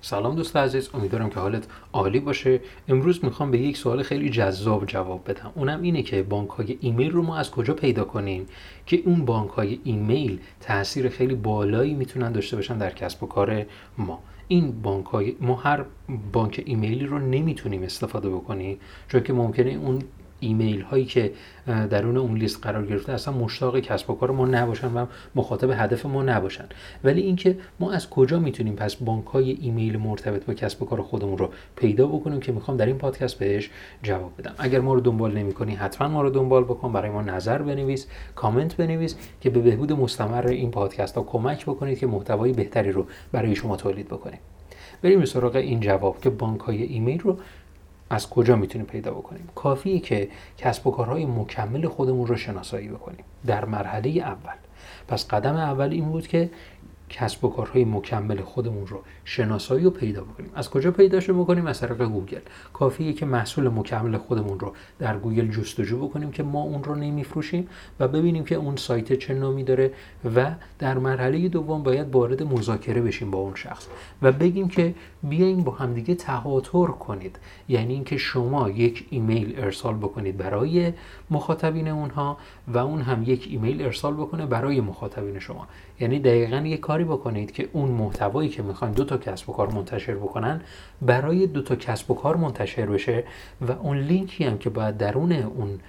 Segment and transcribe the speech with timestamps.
[0.00, 2.60] سلام دوست عزیز امیدوارم که حالت عالی باشه.
[2.88, 5.52] امروز می‌خوام به یک سوال خیلی جذاب جواب بدم.
[5.54, 8.46] اونم اینه که بانک های ایمیل رو ما از کجا پیدا کنیم
[8.86, 13.66] که اون بانک های ایمیل تاثیر خیلی بالایی می‌تونن داشته باشن در کسب و کار
[13.98, 15.84] ما؟ این بانک های ما هر
[16.32, 20.02] بانک ایمیلی رو نمی‌تونیم استفاده بکنیم چون که ممکنه اون
[20.40, 21.32] ایمیل هایی که
[21.66, 26.06] درون اون لیست قرار گرفته اصلا مشتاق کسب و کار ما نباشن و مخاطب هدف
[26.06, 26.64] ما نباشن.
[27.04, 31.02] ولی اینکه ما از کجا می‌تونیم پس بانک های ایمیل مرتبط با کسب و کار
[31.02, 33.70] خودمون رو پیدا بکنیم که می‌خوام در این پادکست بهش
[34.02, 34.54] جواب بدم.
[34.58, 38.76] اگر ما رو دنبال نمی‌کنی حتما ما رو دنبال بکن برای ما نظر بنویس کامنت
[38.76, 43.54] بنویس که به بهبود مستمر این پادکست ها کمک بکنید که محتوای بهتری رو برای
[43.54, 44.38] شما تولید بکنیم.
[45.02, 47.38] بریم سراغ این جواب که بانک های ایمیل رو
[48.10, 50.28] از کجا می‌تونیم پیدا بکنیم؟ کافیه که
[50.58, 53.24] کسب و کارهای مکمل خودمون رو شناسایی بکنیم.
[53.46, 54.54] در مرحله اول.
[55.08, 56.50] پس قدم اول این بود که
[57.08, 60.50] کسب و کارهای مکمل خودمون رو شناسایی و پیدا بکنیم.
[60.54, 62.40] از کجا پیداش بکنیم؟ از طریق گوگل.
[62.72, 67.68] کافیه که محصول مکمل خودمون رو در گوگل جستجو بکنیم که ما اون رو نمیفروشیم
[68.00, 69.92] و ببینیم که اون سایت چه نامی داره
[70.34, 73.86] و در مرحله دوم باید وارد مذاکره بشیم با اون شخص.
[74.22, 77.38] و بگیم که بیاین با همدیگه تهاتر کنید.
[77.68, 80.92] یعنی اینکه شما یک ایمیل ارسال بکنید برای
[81.30, 85.68] مخاطبین اونها و اون هم یک ایمیل ارسال بکنه برای مخاطبین شما.
[86.00, 89.72] یعنی دقیقا یک کاری بکنید که اون محتوایی که می‌خواین دو تا کسب و کار
[89.72, 90.60] منتشر بکنن
[91.02, 93.24] برای دو تا کسب و کار منتشر بشه
[93.60, 95.80] و اون لینکی هم که باید درون اون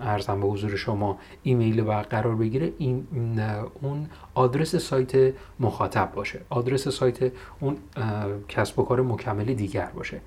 [0.00, 3.06] عرضم به حضور شما ایمیل و قرار بگیره این
[3.82, 6.40] اون آدرس سایت مخاطب باشه.
[6.50, 7.76] آدرس سایت اون
[8.48, 10.20] کسب و کار مکمل دیگر باشه.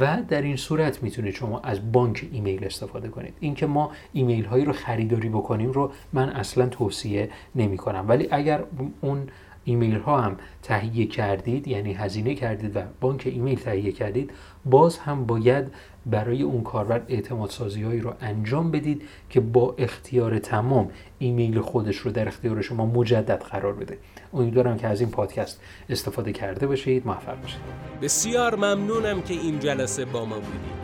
[0.00, 3.34] و در این صورت می‌تونید شما از بانک ایمیل استفاده کنید.
[3.40, 8.64] اینکه ما ایمیل هایی رو خریداری بکنیم رو من اصلا توصیه نمی کنم ولی اگر
[9.00, 9.28] اون
[9.64, 14.30] ایمیل ها هم تهیه کردید یعنی هزینه کردید و بانک ایمیل تهیه کردید
[14.64, 15.72] باز هم باید
[16.06, 21.96] برای اون کاربر اعتماد سازی هایی رو انجام بدید که با اختیار تمام ایمیل خودش
[21.96, 23.98] رو در اختیار شما مجدد قرار بده.
[24.34, 27.06] امیدوارم که از این پادکست استفاده کرده باشید.
[27.06, 27.60] موفق باشید.
[28.02, 30.83] بسیار ممنونم که این جلسه با ما بودید.